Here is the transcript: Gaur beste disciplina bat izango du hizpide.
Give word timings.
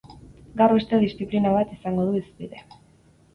Gaur 0.61 0.71
beste 0.77 0.99
disciplina 1.03 1.51
bat 1.57 1.75
izango 1.77 2.07
du 2.09 2.17
hizpide. 2.21 2.65